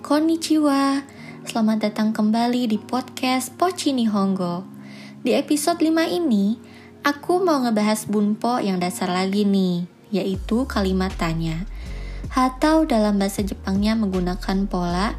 Konnichiwa, 0.00 1.04
selamat 1.44 1.84
datang 1.84 2.16
kembali 2.16 2.64
di 2.64 2.80
podcast 2.80 3.52
Pochi 3.60 3.92
Nihongo. 3.92 4.64
Di 5.20 5.36
episode 5.36 5.84
5 5.84 6.16
ini, 6.16 6.56
aku 7.04 7.44
mau 7.44 7.60
ngebahas 7.60 8.08
bunpo 8.08 8.56
yang 8.56 8.80
dasar 8.80 9.12
lagi 9.12 9.44
nih, 9.44 9.84
yaitu 10.16 10.64
kalimat 10.64 11.12
tanya. 11.20 11.68
Atau 12.32 12.88
dalam 12.88 13.20
bahasa 13.20 13.44
Jepangnya 13.44 13.92
menggunakan 14.00 14.64
pola 14.64 15.12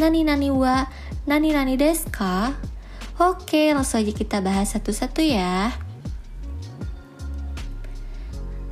nani 0.00 0.24
nani 0.24 0.48
wa, 0.48 0.88
nani 1.28 1.52
nani 1.52 1.76
desu 1.76 2.08
ka? 2.08 2.56
Oke, 3.20 3.76
langsung 3.76 4.00
aja 4.00 4.12
kita 4.16 4.40
bahas 4.40 4.72
satu-satu 4.72 5.20
ya. 5.20 5.68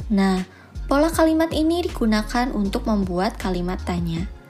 Nah, 0.09 0.49
pola 0.89 1.13
kalimat 1.13 1.53
ini 1.53 1.85
digunakan 1.85 2.49
untuk 2.57 2.89
membuat 2.89 3.37
kalimat 3.37 3.77
tanya. 3.85 4.41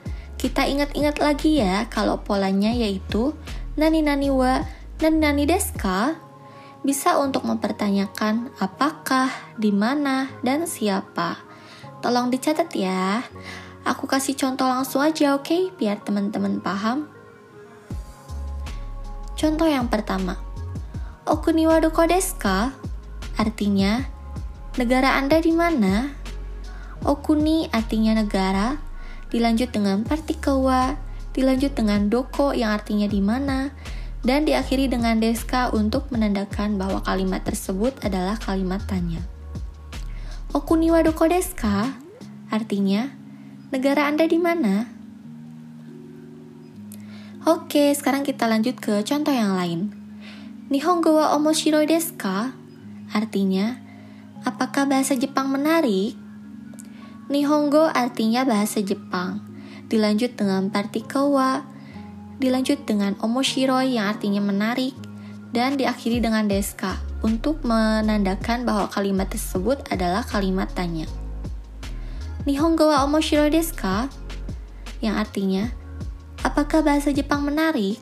Kita 0.43 0.67
ingat-ingat 0.67 1.23
lagi 1.23 1.63
ya 1.63 1.87
kalau 1.87 2.19
polanya 2.19 2.75
yaitu 2.75 3.31
nani 3.79 4.03
nani 4.03 4.27
wa 4.27 4.59
nani 4.99 5.17
nani 5.23 5.47
deska 5.47 6.19
bisa 6.83 7.15
untuk 7.15 7.47
mempertanyakan 7.47 8.51
apakah, 8.59 9.31
di 9.55 9.71
mana, 9.71 10.27
dan 10.43 10.67
siapa. 10.67 11.39
Tolong 12.03 12.27
dicatat 12.27 12.67
ya. 12.75 13.23
Aku 13.87 14.03
kasih 14.03 14.35
contoh 14.35 14.67
langsung 14.67 14.99
aja 14.99 15.31
oke 15.31 15.47
okay? 15.47 15.61
biar 15.79 16.03
teman-teman 16.03 16.59
paham. 16.59 17.07
Contoh 19.39 19.67
yang 19.67 19.87
pertama. 19.87 20.35
Okuni 21.23 21.71
wa 21.71 21.79
doko 21.79 22.03
deska? 22.03 22.75
Artinya, 23.39 24.03
negara 24.75 25.15
Anda 25.15 25.39
di 25.39 25.55
mana? 25.55 26.11
Okuni 27.07 27.71
artinya 27.71 28.19
negara, 28.19 28.75
dilanjut 29.33 29.73
dengan 29.73 30.05
partikel 30.05 30.61
wa, 30.61 30.93
dilanjut 31.33 31.73
dengan 31.73 32.07
doko 32.07 32.53
yang 32.53 32.69
artinya 32.71 33.09
di 33.09 33.19
mana, 33.19 33.73
dan 34.23 34.45
diakhiri 34.45 34.87
dengan 34.87 35.19
deska 35.19 35.73
untuk 35.73 36.07
menandakan 36.13 36.79
bahwa 36.79 37.03
kalimat 37.03 37.43
tersebut 37.43 37.97
adalah 38.05 38.39
kalimat 38.39 38.79
tanya. 38.87 39.19
Okuni 40.53 40.93
wa 40.93 41.01
doko 41.01 41.25
deska 41.27 41.97
artinya 42.53 43.09
negara 43.73 44.05
Anda 44.05 44.29
di 44.29 44.37
mana? 44.37 44.85
Oke, 47.43 47.91
sekarang 47.91 48.23
kita 48.23 48.47
lanjut 48.47 48.79
ke 48.79 49.03
contoh 49.03 49.35
yang 49.35 49.57
lain. 49.59 49.91
Nihongo 50.71 51.19
wa 51.19 51.35
omoshiroi 51.35 51.83
desu 51.83 52.15
ka? 52.15 52.55
Artinya, 53.11 53.83
apakah 54.47 54.87
bahasa 54.87 55.19
Jepang 55.19 55.51
menarik? 55.51 56.22
Nihongo 57.33 57.89
artinya 57.89 58.45
bahasa 58.45 58.85
Jepang, 58.85 59.41
dilanjut 59.89 60.37
dengan 60.37 60.69
partikel 60.69 61.33
wa, 61.33 61.65
dilanjut 62.37 62.85
dengan 62.85 63.17
omoshiroi 63.25 63.97
yang 63.97 64.13
artinya 64.13 64.37
menarik, 64.37 64.93
dan 65.49 65.73
diakhiri 65.73 66.21
dengan 66.21 66.45
deska 66.45 67.01
untuk 67.25 67.65
menandakan 67.65 68.69
bahwa 68.69 68.85
kalimat 68.85 69.33
tersebut 69.33 69.81
adalah 69.89 70.21
kalimat 70.21 70.69
tanya. 70.77 71.09
Nihongo 72.45 72.93
wa 72.93 73.01
omoshiroi 73.01 73.49
desu 73.49 73.73
ka? 73.81 74.13
Yang 75.01 75.15
artinya, 75.17 75.63
apakah 76.45 76.85
bahasa 76.85 77.09
Jepang 77.09 77.41
menarik? 77.49 77.97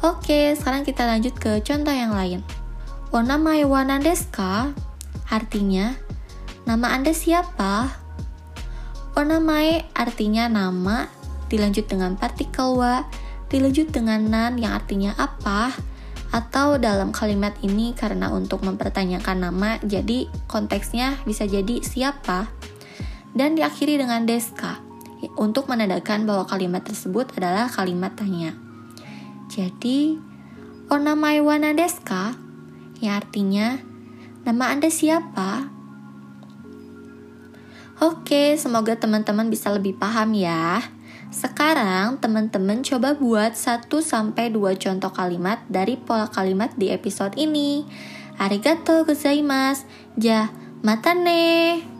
Oke, 0.00 0.56
sekarang 0.56 0.88
kita 0.88 1.04
lanjut 1.04 1.36
ke 1.36 1.60
contoh 1.60 1.92
yang 1.92 2.16
lain. 2.16 2.40
Onamae 3.12 3.68
wa 3.68 3.84
nan 3.84 4.00
desu 4.00 4.24
ka? 4.32 4.72
Artinya, 5.28 6.05
Nama 6.66 6.98
Anda 6.98 7.14
siapa? 7.14 7.94
Onamae 9.14 9.86
artinya 9.94 10.50
nama, 10.50 11.06
dilanjut 11.46 11.86
dengan 11.86 12.18
partikel 12.18 12.74
wa, 12.74 13.06
dilanjut 13.46 13.94
dengan 13.94 14.26
nan 14.26 14.58
yang 14.58 14.74
artinya 14.74 15.14
apa, 15.14 15.70
atau 16.34 16.74
dalam 16.74 17.14
kalimat 17.14 17.54
ini 17.62 17.94
karena 17.94 18.34
untuk 18.34 18.66
mempertanyakan 18.66 19.46
nama, 19.46 19.78
jadi 19.86 20.26
konteksnya 20.50 21.22
bisa 21.22 21.46
jadi 21.46 21.86
siapa, 21.86 22.50
dan 23.30 23.54
diakhiri 23.54 24.02
dengan 24.02 24.26
deska 24.26 24.82
untuk 25.38 25.70
menandakan 25.70 26.26
bahwa 26.26 26.50
kalimat 26.50 26.82
tersebut 26.82 27.30
adalah 27.38 27.70
kalimat 27.70 28.18
tanya. 28.18 28.58
Jadi, 29.54 30.18
onamae 30.90 31.38
wa 31.46 31.62
deska, 31.62 32.34
yang 32.98 33.22
artinya 33.22 33.78
nama 34.42 34.74
Anda 34.74 34.90
siapa? 34.90 35.75
Oke, 37.96 38.60
semoga 38.60 38.92
teman-teman 38.92 39.48
bisa 39.48 39.72
lebih 39.72 39.96
paham 39.96 40.36
ya. 40.36 40.84
Sekarang 41.32 42.20
teman-teman 42.20 42.84
coba 42.84 43.16
buat 43.16 43.56
1 43.56 43.88
sampai 43.88 44.52
2 44.52 44.76
contoh 44.76 45.08
kalimat 45.16 45.64
dari 45.72 45.96
pola 45.96 46.28
kalimat 46.28 46.76
di 46.76 46.92
episode 46.92 47.32
ini. 47.40 47.88
Arigato 48.36 49.00
gozaimasu. 49.08 49.88
Ja, 50.20 50.52
mata 50.84 51.16
ne. 51.16 51.95